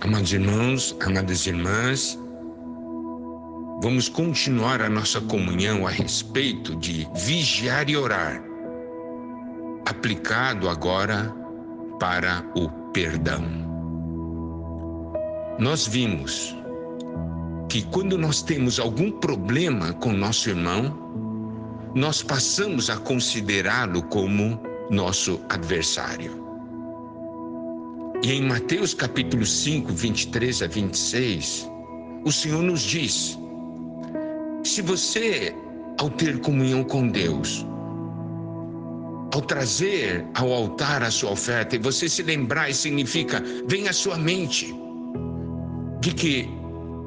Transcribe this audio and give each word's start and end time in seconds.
Amados 0.00 0.32
irmãos, 0.32 0.96
amadas 1.04 1.44
irmãs, 1.44 2.16
vamos 3.82 4.08
continuar 4.08 4.80
a 4.80 4.88
nossa 4.88 5.20
comunhão 5.20 5.88
a 5.88 5.90
respeito 5.90 6.76
de 6.76 7.04
vigiar 7.16 7.90
e 7.90 7.96
orar, 7.96 8.40
aplicado 9.86 10.68
agora 10.68 11.34
para 11.98 12.44
o 12.54 12.68
perdão. 12.92 13.42
Nós 15.58 15.88
vimos 15.88 16.56
que 17.68 17.82
quando 17.82 18.16
nós 18.16 18.40
temos 18.40 18.78
algum 18.78 19.10
problema 19.10 19.92
com 19.94 20.12
nosso 20.12 20.48
irmão, 20.48 20.96
nós 21.96 22.22
passamos 22.22 22.88
a 22.88 22.96
considerá-lo 22.98 24.04
como 24.04 24.62
nosso 24.90 25.40
adversário. 25.48 26.47
E 28.24 28.32
em 28.32 28.42
Mateus 28.42 28.94
capítulo 28.94 29.46
5, 29.46 29.92
23 29.92 30.62
a 30.62 30.66
26, 30.66 31.70
o 32.24 32.32
Senhor 32.32 32.62
nos 32.62 32.82
diz: 32.82 33.38
se 34.64 34.82
você, 34.82 35.54
ao 36.00 36.10
ter 36.10 36.40
comunhão 36.40 36.82
com 36.82 37.06
Deus, 37.06 37.64
ao 39.32 39.40
trazer 39.40 40.26
ao 40.34 40.52
altar 40.52 41.04
a 41.04 41.12
sua 41.12 41.30
oferta, 41.30 41.76
e 41.76 41.78
você 41.78 42.08
se 42.08 42.24
lembrar, 42.24 42.74
significa, 42.74 43.40
vem 43.68 43.86
à 43.86 43.92
sua 43.92 44.18
mente 44.18 44.74
de 46.00 46.12
que 46.12 46.48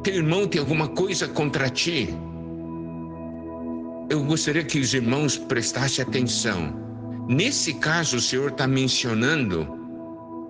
teu 0.03 0.15
irmão 0.15 0.47
tem 0.47 0.61
alguma 0.61 0.87
coisa 0.87 1.27
contra 1.27 1.69
ti, 1.69 2.07
eu 4.09 4.23
gostaria 4.23 4.63
que 4.63 4.79
os 4.79 4.93
irmãos 4.93 5.37
prestassem 5.37 6.03
atenção. 6.03 6.73
Nesse 7.27 7.73
caso, 7.73 8.15
o 8.15 8.21
Senhor 8.21 8.51
está 8.51 8.65
mencionando 8.65 9.80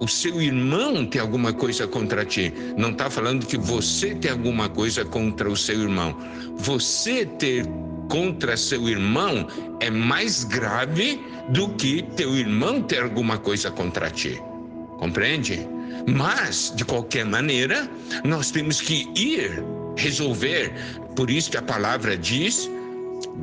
o 0.02 0.08
seu 0.08 0.42
irmão 0.42 1.06
tem 1.06 1.22
alguma 1.22 1.54
coisa 1.54 1.88
contra 1.88 2.26
ti. 2.26 2.52
Não 2.76 2.90
está 2.90 3.08
falando 3.08 3.46
que 3.46 3.56
você 3.56 4.16
tem 4.16 4.32
alguma 4.32 4.68
coisa 4.68 5.06
contra 5.06 5.48
o 5.50 5.56
seu 5.56 5.80
irmão. 5.80 6.18
Você 6.58 7.24
ter 7.26 7.68
contra 8.10 8.58
seu 8.58 8.90
irmão 8.90 9.48
é 9.80 9.92
mais 9.92 10.44
grave 10.44 11.22
do 11.50 11.70
que 11.76 12.02
teu 12.18 12.36
irmão 12.36 12.82
ter 12.82 13.04
alguma 13.04 13.38
coisa 13.38 13.70
contra 13.70 14.10
ti. 14.10 14.42
Compreende? 14.98 15.68
Mas, 16.08 16.74
de 16.76 16.84
qualquer 16.84 17.26
maneira, 17.26 17.88
nós 18.24 18.50
temos 18.50 18.82
que 18.82 19.08
ir 19.16 19.64
resolver. 19.96 20.74
Por 21.16 21.30
isso 21.30 21.52
que 21.52 21.58
a 21.58 21.62
palavra 21.62 22.18
diz: 22.18 22.68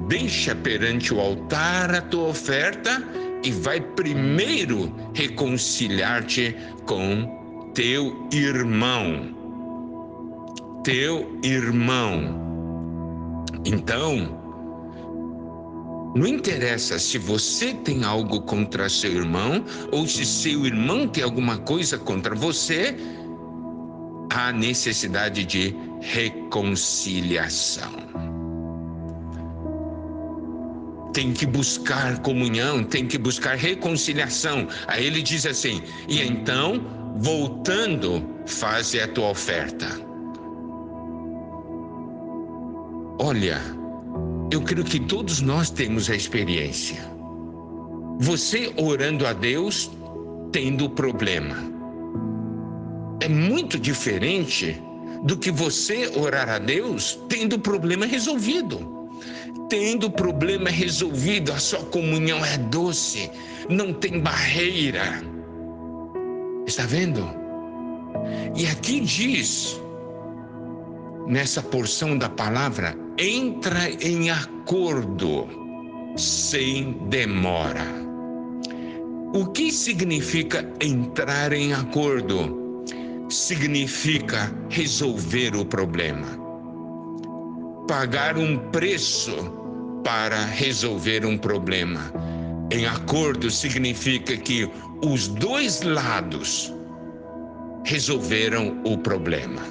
deixa 0.08 0.56
perante 0.56 1.14
o 1.14 1.20
altar 1.20 1.94
a 1.94 2.00
tua 2.02 2.28
oferta 2.30 3.00
e 3.44 3.50
vai 3.52 3.80
primeiro 3.80 4.92
reconciliar-te 5.14 6.54
com 6.86 7.70
teu 7.74 8.28
irmão. 8.32 9.36
Teu 10.82 11.38
irmão. 11.42 12.46
Então, 13.64 14.38
não 16.14 16.26
interessa 16.26 16.98
se 16.98 17.18
você 17.18 17.74
tem 17.74 18.04
algo 18.04 18.40
contra 18.42 18.88
seu 18.88 19.12
irmão 19.12 19.64
ou 19.92 20.06
se 20.06 20.24
seu 20.24 20.66
irmão 20.66 21.06
tem 21.06 21.22
alguma 21.22 21.58
coisa 21.58 21.98
contra 21.98 22.34
você, 22.34 22.96
há 24.30 24.50
necessidade 24.52 25.44
de 25.44 25.74
reconciliação. 26.00 27.92
Tem 31.18 31.32
que 31.32 31.46
buscar 31.46 32.20
comunhão, 32.20 32.84
tem 32.84 33.04
que 33.04 33.18
buscar 33.18 33.56
reconciliação. 33.56 34.68
Aí 34.86 35.04
ele 35.04 35.20
diz 35.20 35.46
assim: 35.46 35.82
e 36.08 36.22
então, 36.22 36.80
voltando, 37.16 38.24
faze 38.46 39.00
a 39.00 39.08
tua 39.08 39.30
oferta. 39.30 39.88
Olha, 43.18 43.60
eu 44.52 44.62
creio 44.62 44.84
que 44.84 45.00
todos 45.00 45.40
nós 45.40 45.70
temos 45.70 46.08
a 46.08 46.14
experiência. 46.14 46.98
Você 48.20 48.72
orando 48.76 49.26
a 49.26 49.32
Deus, 49.32 49.90
tendo 50.52 50.88
problema. 50.88 51.56
É 53.20 53.28
muito 53.28 53.76
diferente 53.76 54.80
do 55.24 55.36
que 55.36 55.50
você 55.50 56.12
orar 56.16 56.48
a 56.48 56.60
Deus 56.60 57.18
tendo 57.28 57.58
problema 57.58 58.06
resolvido. 58.06 58.97
Tendo 59.68 60.06
o 60.06 60.10
problema 60.10 60.70
resolvido, 60.70 61.52
a 61.52 61.58
sua 61.58 61.84
comunhão 61.84 62.42
é 62.42 62.56
doce, 62.56 63.30
não 63.68 63.92
tem 63.92 64.18
barreira. 64.18 65.22
Está 66.66 66.86
vendo? 66.86 67.28
E 68.56 68.66
aqui 68.66 69.00
diz, 69.00 69.78
nessa 71.26 71.62
porção 71.62 72.16
da 72.16 72.30
palavra, 72.30 72.96
entra 73.18 73.90
em 74.00 74.30
acordo 74.30 75.46
sem 76.16 76.92
demora. 77.10 77.84
O 79.34 79.46
que 79.52 79.70
significa 79.70 80.66
entrar 80.80 81.52
em 81.52 81.74
acordo? 81.74 82.84
Significa 83.28 84.50
resolver 84.70 85.54
o 85.54 85.66
problema. 85.66 86.47
Pagar 87.88 88.36
um 88.36 88.58
preço 88.70 89.34
para 90.04 90.44
resolver 90.44 91.24
um 91.24 91.38
problema. 91.38 92.12
Em 92.70 92.86
acordo 92.86 93.50
significa 93.50 94.36
que 94.36 94.70
os 95.02 95.26
dois 95.26 95.80
lados 95.80 96.70
resolveram 97.84 98.78
o 98.84 98.98
problema. 98.98 99.62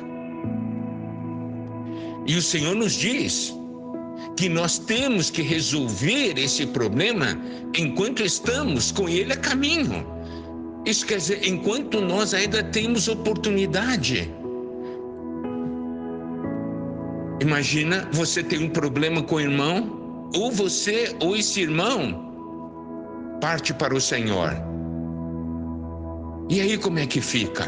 E 2.26 2.36
o 2.36 2.42
Senhor 2.42 2.76
nos 2.76 2.94
diz 2.94 3.54
que 4.36 4.50
nós 4.50 4.80
temos 4.80 5.30
que 5.30 5.44
resolver 5.44 6.40
esse 6.40 6.66
problema 6.66 7.40
enquanto 7.78 8.24
estamos 8.24 8.92
com 8.92 9.08
Ele 9.08 9.34
a 9.34 9.38
caminho. 9.38 10.06
Isso 10.88 11.06
quer 11.06 11.18
dizer, 11.18 11.48
enquanto 11.48 12.02
nós 12.02 12.34
ainda 12.34 12.64
temos 12.64 13.08
oportunidade. 13.08 14.32
Imagina 17.40 18.08
você 18.12 18.44
tem 18.44 18.64
um 18.64 18.70
problema 18.70 19.22
com 19.22 19.36
o 19.36 19.40
irmão, 19.40 20.30
ou 20.36 20.52
você 20.52 21.16
ou 21.20 21.36
esse 21.36 21.62
irmão 21.62 22.26
parte 23.40 23.74
para 23.74 23.96
o 23.96 24.02
Senhor. 24.02 24.52
E 26.50 26.62
aí 26.62 26.78
como 26.78 27.00
é 27.00 27.06
que 27.06 27.22
fica? 27.22 27.68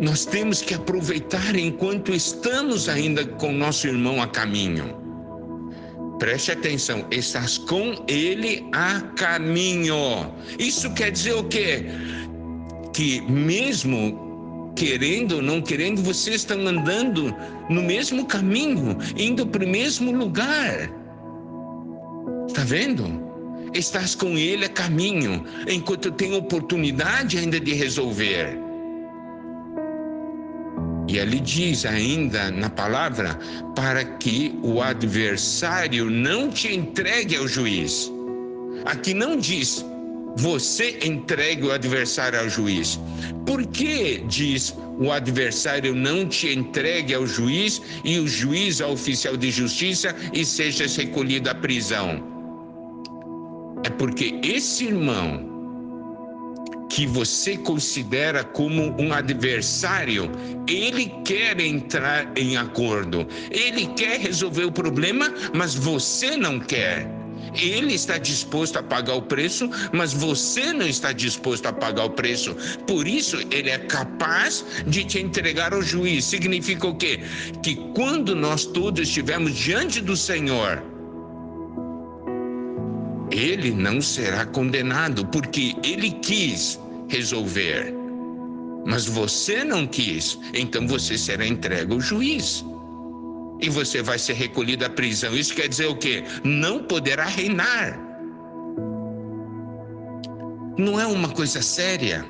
nós 0.00 0.24
temos 0.24 0.62
que 0.62 0.72
aproveitar 0.72 1.54
enquanto 1.54 2.10
estamos 2.12 2.88
ainda 2.88 3.24
com 3.24 3.52
nosso 3.52 3.86
irmão 3.86 4.20
a 4.22 4.26
caminho. 4.26 4.96
Preste 6.18 6.52
atenção, 6.52 7.04
estás 7.10 7.58
com 7.58 7.94
ele 8.08 8.66
a 8.72 9.00
caminho. 9.16 10.32
Isso 10.58 10.92
quer 10.94 11.12
dizer 11.12 11.34
o 11.34 11.44
quê? 11.44 11.84
Que 12.94 13.20
mesmo 13.20 14.29
querendo 14.80 15.36
ou 15.36 15.42
não 15.42 15.60
querendo, 15.60 16.02
vocês 16.02 16.36
estão 16.36 16.66
andando 16.66 17.36
no 17.68 17.82
mesmo 17.82 18.24
caminho, 18.24 18.96
indo 19.14 19.46
para 19.46 19.62
o 19.62 19.68
mesmo 19.68 20.10
lugar. 20.10 20.90
Está 22.48 22.64
vendo? 22.64 23.04
Estás 23.74 24.14
com 24.14 24.38
ele 24.38 24.64
a 24.64 24.68
caminho, 24.70 25.44
enquanto 25.68 26.10
tem 26.10 26.34
oportunidade 26.34 27.36
ainda 27.36 27.60
de 27.60 27.74
resolver. 27.74 28.58
E 31.08 31.18
ele 31.18 31.40
diz 31.40 31.84
ainda 31.84 32.50
na 32.50 32.70
palavra: 32.70 33.38
para 33.76 34.02
que 34.02 34.58
o 34.62 34.80
adversário 34.80 36.08
não 36.08 36.48
te 36.48 36.74
entregue 36.74 37.36
ao 37.36 37.46
juiz. 37.46 38.10
Aqui 38.86 39.12
não 39.12 39.36
diz 39.36 39.84
você 40.36 40.98
entregue 41.02 41.66
o 41.66 41.72
adversário 41.72 42.38
ao 42.40 42.48
juiz. 42.48 42.98
Por 43.46 43.66
que 43.66 44.18
diz 44.28 44.74
o 44.98 45.10
adversário 45.10 45.94
não 45.94 46.26
te 46.26 46.52
entregue 46.52 47.14
ao 47.14 47.26
juiz 47.26 47.80
e 48.04 48.18
o 48.18 48.28
juiz 48.28 48.80
ao 48.80 48.92
oficial 48.92 49.36
de 49.36 49.50
justiça 49.50 50.14
e 50.32 50.44
sejas 50.44 50.96
recolhido 50.96 51.50
à 51.50 51.54
prisão? 51.54 52.22
É 53.84 53.90
porque 53.90 54.38
esse 54.42 54.86
irmão 54.86 55.48
que 56.90 57.06
você 57.06 57.56
considera 57.56 58.42
como 58.42 58.94
um 59.00 59.12
adversário, 59.12 60.30
ele 60.68 61.06
quer 61.24 61.60
entrar 61.60 62.30
em 62.36 62.56
acordo, 62.56 63.26
ele 63.50 63.86
quer 63.96 64.18
resolver 64.20 64.64
o 64.64 64.72
problema, 64.72 65.32
mas 65.54 65.74
você 65.74 66.36
não 66.36 66.58
quer. 66.58 67.19
Ele 67.54 67.94
está 67.94 68.18
disposto 68.18 68.78
a 68.78 68.82
pagar 68.82 69.14
o 69.14 69.22
preço, 69.22 69.68
mas 69.92 70.12
você 70.12 70.72
não 70.72 70.86
está 70.86 71.12
disposto 71.12 71.66
a 71.66 71.72
pagar 71.72 72.04
o 72.04 72.10
preço. 72.10 72.54
Por 72.86 73.06
isso, 73.06 73.38
ele 73.50 73.70
é 73.70 73.78
capaz 73.78 74.64
de 74.86 75.04
te 75.04 75.18
entregar 75.20 75.72
ao 75.72 75.82
juiz. 75.82 76.24
Significa 76.24 76.86
o 76.86 76.96
quê? 76.96 77.20
Que 77.62 77.76
quando 77.94 78.34
nós 78.34 78.64
todos 78.64 79.08
estivermos 79.08 79.54
diante 79.54 80.00
do 80.00 80.16
Senhor, 80.16 80.82
ele 83.30 83.70
não 83.70 84.00
será 84.00 84.44
condenado, 84.46 85.24
porque 85.26 85.74
ele 85.84 86.10
quis 86.22 86.78
resolver. 87.08 87.94
Mas 88.86 89.06
você 89.06 89.62
não 89.62 89.86
quis, 89.86 90.38
então 90.54 90.86
você 90.86 91.16
será 91.16 91.46
entregue 91.46 91.92
ao 91.92 92.00
juiz. 92.00 92.64
E 93.62 93.68
você 93.68 94.02
vai 94.02 94.18
ser 94.18 94.34
recolhido 94.34 94.84
à 94.84 94.90
prisão. 94.90 95.34
Isso 95.34 95.54
quer 95.54 95.68
dizer 95.68 95.86
o 95.86 95.96
quê? 95.96 96.24
Não 96.44 96.82
poderá 96.84 97.26
reinar. 97.26 97.98
Não 100.78 100.98
é 100.98 101.06
uma 101.06 101.28
coisa 101.28 101.60
séria. 101.60 102.24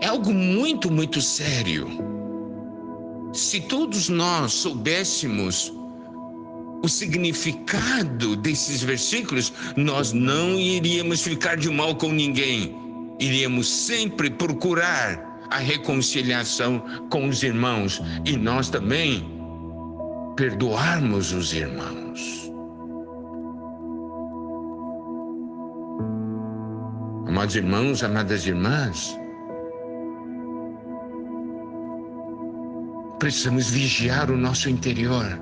É 0.00 0.06
algo 0.06 0.34
muito, 0.34 0.90
muito 0.90 1.20
sério. 1.22 1.86
Se 3.32 3.60
todos 3.60 4.08
nós 4.08 4.52
soubéssemos 4.52 5.72
o 6.82 6.88
significado 6.88 8.34
desses 8.36 8.82
versículos, 8.82 9.52
nós 9.76 10.12
não 10.12 10.58
iríamos 10.58 11.22
ficar 11.22 11.56
de 11.56 11.70
mal 11.70 11.94
com 11.94 12.10
ninguém, 12.10 12.74
iríamos 13.20 13.70
sempre 13.70 14.28
procurar 14.28 15.31
a 15.52 15.58
reconciliação 15.58 16.82
com 17.10 17.28
os 17.28 17.42
irmãos 17.42 18.00
e 18.24 18.36
nós 18.36 18.70
também 18.70 19.24
perdoarmos 20.36 21.32
os 21.32 21.52
irmãos. 21.52 22.50
Amados 27.28 27.56
irmãos, 27.56 28.02
amadas 28.02 28.46
irmãs, 28.46 29.18
precisamos 33.18 33.70
vigiar 33.70 34.30
o 34.30 34.36
nosso 34.36 34.68
interior 34.68 35.38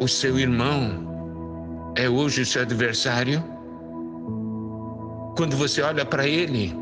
o 0.00 0.08
seu 0.08 0.38
irmão 0.38 1.92
é 1.94 2.08
hoje 2.08 2.40
o 2.40 2.46
seu 2.46 2.62
adversário? 2.62 3.44
Quando 5.36 5.56
você 5.56 5.82
olha 5.82 6.06
para 6.06 6.26
ele, 6.26 6.74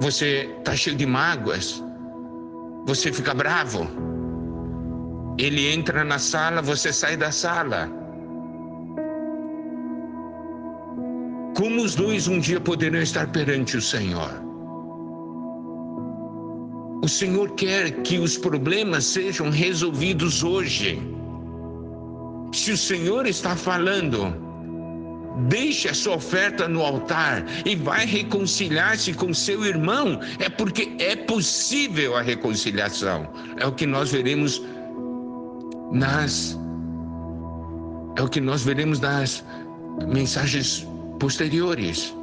você 0.00 0.50
está 0.58 0.74
cheio 0.74 0.96
de 0.96 1.04
mágoas, 1.04 1.82
você 2.86 3.12
fica 3.12 3.34
bravo. 3.34 3.86
Ele 5.38 5.72
entra 5.72 6.02
na 6.04 6.18
sala, 6.18 6.62
você 6.62 6.92
sai 6.92 7.16
da 7.16 7.30
sala. 7.30 7.88
Como 11.54 11.82
os 11.82 11.94
dois 11.94 12.26
um 12.28 12.38
dia 12.38 12.58
poderão 12.60 13.02
estar 13.02 13.30
perante 13.30 13.76
o 13.76 13.82
Senhor? 13.82 14.30
O 17.02 17.08
Senhor 17.08 17.50
quer 17.54 17.90
que 18.02 18.18
os 18.18 18.38
problemas 18.38 19.04
sejam 19.04 19.50
resolvidos 19.50 20.42
hoje. 20.42 20.98
Se 22.52 22.72
o 22.72 22.76
Senhor 22.76 23.26
está 23.26 23.54
falando, 23.54 24.34
deixe 25.48 25.88
a 25.88 25.94
sua 25.94 26.16
oferta 26.16 26.68
no 26.68 26.82
altar 26.82 27.44
e 27.64 27.74
vai 27.76 28.04
reconciliar-se 28.04 29.12
com 29.14 29.32
seu 29.32 29.64
irmão, 29.64 30.20
é 30.38 30.48
porque 30.48 30.92
é 30.98 31.16
possível 31.16 32.16
a 32.16 32.22
reconciliação. 32.22 33.28
É 33.56 33.66
o 33.66 33.72
que 33.72 33.86
nós 33.86 34.10
veremos 34.10 34.62
nas 35.92 36.58
é 38.16 38.22
o 38.22 38.28
que 38.28 38.40
nós 38.40 38.62
veremos 38.62 39.00
nas 39.00 39.44
mensagens 40.06 40.86
posteriores. 41.18 42.14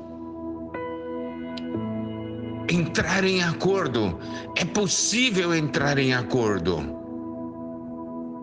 Entrar 2.69 3.23
em 3.23 3.41
acordo, 3.41 4.19
é 4.57 4.65
possível 4.65 5.55
entrar 5.55 5.97
em 5.97 6.13
acordo. 6.13 6.97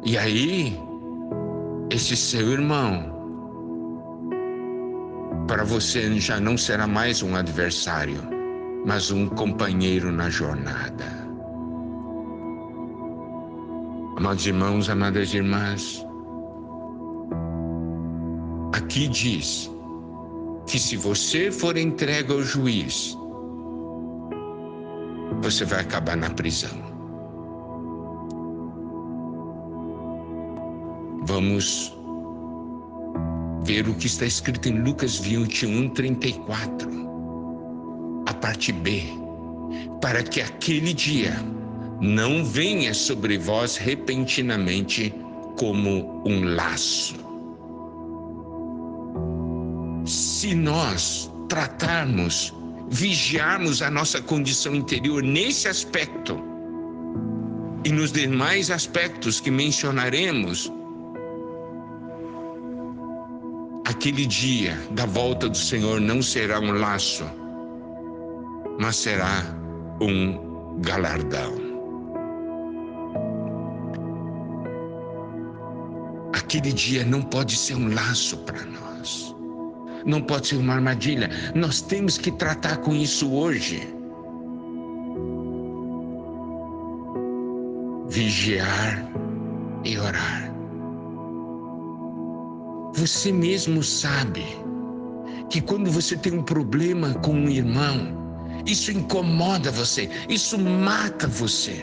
E 0.04 0.16
aí, 0.16 0.78
esse 1.90 2.16
seu 2.16 2.50
irmão, 2.50 3.13
para 5.46 5.64
você 5.64 6.18
já 6.18 6.40
não 6.40 6.56
será 6.56 6.86
mais 6.86 7.22
um 7.22 7.36
adversário, 7.36 8.20
mas 8.86 9.10
um 9.10 9.28
companheiro 9.28 10.10
na 10.10 10.30
jornada. 10.30 11.04
Amados 14.16 14.46
irmãos, 14.46 14.88
amadas 14.88 15.34
irmãs, 15.34 16.04
aqui 18.74 19.06
diz 19.08 19.70
que 20.66 20.78
se 20.78 20.96
você 20.96 21.50
for 21.50 21.76
entregue 21.76 22.32
ao 22.32 22.42
juiz, 22.42 23.16
você 25.42 25.64
vai 25.64 25.80
acabar 25.80 26.16
na 26.16 26.30
prisão. 26.30 26.82
Vamos 31.26 31.94
ver 33.64 33.88
o 33.88 33.94
que 33.94 34.06
está 34.06 34.26
escrito 34.26 34.68
em 34.68 34.82
Lucas 34.82 35.18
21, 35.18 35.88
34, 35.90 36.90
a 38.26 38.34
parte 38.34 38.72
B, 38.72 39.02
para 40.00 40.22
que 40.22 40.40
aquele 40.40 40.92
dia 40.92 41.34
não 42.00 42.44
venha 42.44 42.92
sobre 42.92 43.38
vós 43.38 43.76
repentinamente 43.76 45.14
como 45.58 46.22
um 46.26 46.44
laço. 46.54 47.14
Se 50.04 50.54
nós 50.54 51.32
tratarmos, 51.48 52.52
vigiarmos 52.90 53.80
a 53.80 53.90
nossa 53.90 54.20
condição 54.20 54.74
interior 54.74 55.22
nesse 55.22 55.68
aspecto 55.68 56.38
e 57.82 57.90
nos 57.90 58.12
demais 58.12 58.70
aspectos 58.70 59.40
que 59.40 59.50
mencionaremos, 59.50 60.70
Aquele 64.04 64.26
dia 64.26 64.78
da 64.90 65.06
volta 65.06 65.48
do 65.48 65.56
Senhor 65.56 65.98
não 65.98 66.20
será 66.20 66.60
um 66.60 66.72
laço, 66.72 67.24
mas 68.78 68.96
será 68.96 69.42
um 69.98 70.76
galardão. 70.82 71.54
Aquele 76.34 76.70
dia 76.74 77.02
não 77.02 77.22
pode 77.22 77.56
ser 77.56 77.76
um 77.76 77.94
laço 77.94 78.36
para 78.44 78.62
nós, 78.66 79.34
não 80.04 80.20
pode 80.20 80.48
ser 80.48 80.56
uma 80.56 80.74
armadilha. 80.74 81.30
Nós 81.54 81.80
temos 81.80 82.18
que 82.18 82.30
tratar 82.30 82.76
com 82.82 82.94
isso 82.94 83.32
hoje. 83.32 83.88
Vigiar 88.10 89.10
e 89.82 89.96
orar. 89.96 90.53
Você 92.94 93.32
mesmo 93.32 93.82
sabe 93.82 94.44
que 95.50 95.60
quando 95.60 95.90
você 95.90 96.16
tem 96.16 96.32
um 96.32 96.42
problema 96.42 97.12
com 97.14 97.32
um 97.32 97.48
irmão, 97.48 98.24
isso 98.66 98.92
incomoda 98.92 99.70
você, 99.72 100.08
isso 100.28 100.56
mata 100.56 101.26
você. 101.26 101.82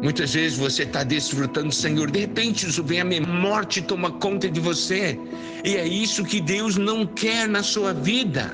Muitas 0.00 0.34
vezes 0.34 0.56
você 0.56 0.84
está 0.84 1.02
desfrutando 1.02 1.68
do 1.68 1.74
Senhor, 1.74 2.08
de 2.08 2.20
repente 2.20 2.68
isso 2.68 2.84
vem 2.84 3.00
a 3.00 3.04
morte 3.26 3.82
toma 3.82 4.12
conta 4.12 4.48
de 4.48 4.60
você, 4.60 5.18
e 5.64 5.74
é 5.74 5.84
isso 5.84 6.24
que 6.24 6.40
Deus 6.40 6.76
não 6.76 7.04
quer 7.04 7.48
na 7.48 7.64
sua 7.64 7.92
vida. 7.92 8.48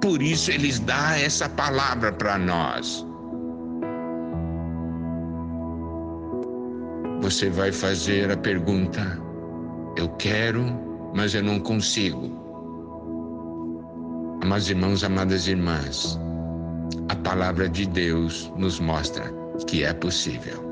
Por 0.00 0.22
isso 0.22 0.50
Ele 0.50 0.72
dá 0.80 1.18
essa 1.18 1.50
palavra 1.50 2.12
para 2.12 2.38
nós. 2.38 3.04
Você 7.20 7.50
vai 7.50 7.70
fazer 7.70 8.30
a 8.30 8.36
pergunta: 8.38 9.27
eu 9.98 10.08
quero, 10.10 10.64
mas 11.12 11.34
eu 11.34 11.42
não 11.42 11.58
consigo. 11.58 12.30
Amados 14.42 14.70
irmãos, 14.70 15.02
amadas 15.02 15.48
irmãs, 15.48 16.18
a 17.08 17.16
palavra 17.16 17.68
de 17.68 17.84
Deus 17.84 18.52
nos 18.56 18.78
mostra 18.78 19.24
que 19.66 19.82
é 19.82 19.92
possível. 19.92 20.62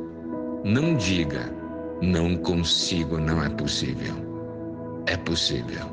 Não 0.65 0.95
diga, 0.95 1.53
não 2.01 2.37
consigo, 2.37 3.19
não 3.19 3.43
é 3.43 3.49
possível. 3.49 4.15
É 5.07 5.17
possível. 5.17 5.87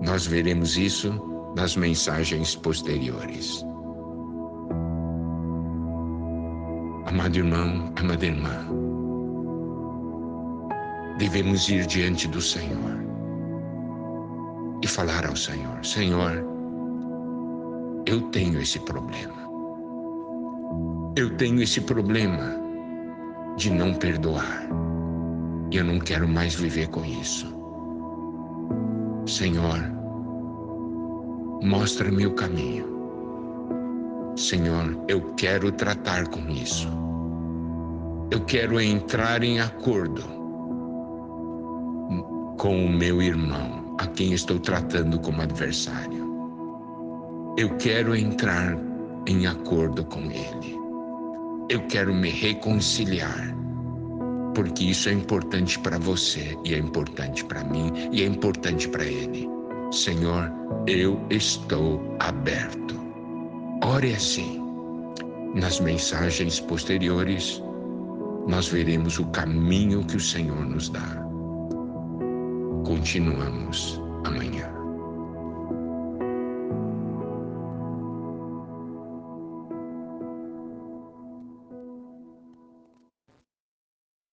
Nós 0.00 0.26
veremos 0.26 0.78
isso 0.78 1.12
nas 1.56 1.76
mensagens 1.76 2.56
posteriores. 2.56 3.62
Amado 7.06 7.36
irmão, 7.36 7.92
amada 7.96 8.24
irmã, 8.24 8.66
devemos 11.18 11.68
ir 11.68 11.86
diante 11.86 12.26
do 12.28 12.40
Senhor 12.40 13.04
e 14.82 14.86
falar 14.86 15.26
ao 15.26 15.36
Senhor: 15.36 15.84
Senhor, 15.84 16.44
eu 18.06 18.20
tenho 18.30 18.60
esse 18.60 18.78
problema. 18.80 19.44
Eu 21.16 21.36
tenho 21.36 21.62
esse 21.62 21.80
problema 21.80 22.56
de 23.56 23.70
não 23.70 23.94
perdoar. 23.94 24.68
E 25.70 25.76
eu 25.76 25.84
não 25.84 25.98
quero 25.98 26.28
mais 26.28 26.54
viver 26.54 26.88
com 26.88 27.04
isso. 27.04 27.54
Senhor, 29.26 29.78
mostra-me 31.62 32.26
o 32.26 32.34
caminho. 32.34 32.92
Senhor, 34.36 34.98
eu 35.08 35.20
quero 35.34 35.70
tratar 35.72 36.26
com 36.26 36.48
isso. 36.50 36.88
Eu 38.30 38.40
quero 38.44 38.80
entrar 38.80 39.44
em 39.44 39.60
acordo 39.60 40.43
com 42.64 42.86
o 42.86 42.88
meu 42.88 43.20
irmão, 43.20 43.94
a 43.98 44.06
quem 44.06 44.32
estou 44.32 44.58
tratando 44.58 45.18
como 45.18 45.42
adversário. 45.42 46.24
Eu 47.58 47.76
quero 47.76 48.16
entrar 48.16 48.74
em 49.26 49.46
acordo 49.46 50.02
com 50.02 50.30
Ele. 50.30 50.74
Eu 51.68 51.82
quero 51.88 52.14
me 52.14 52.30
reconciliar, 52.30 53.54
porque 54.54 54.84
isso 54.84 55.10
é 55.10 55.12
importante 55.12 55.78
para 55.78 55.98
você 55.98 56.56
e 56.64 56.72
é 56.72 56.78
importante 56.78 57.44
para 57.44 57.62
mim 57.64 57.92
e 58.10 58.22
é 58.22 58.24
importante 58.24 58.88
para 58.88 59.04
Ele. 59.04 59.46
Senhor, 59.92 60.50
eu 60.86 61.20
estou 61.28 62.00
aberto. 62.20 62.98
Ore 63.84 64.14
assim. 64.14 64.58
Nas 65.54 65.80
mensagens 65.80 66.60
posteriores, 66.60 67.62
nós 68.48 68.68
veremos 68.68 69.18
o 69.18 69.26
caminho 69.26 70.02
que 70.06 70.16
o 70.16 70.20
Senhor 70.20 70.64
nos 70.64 70.88
dá. 70.88 71.23
Continuamos 72.84 73.98
amanhã. 74.24 74.83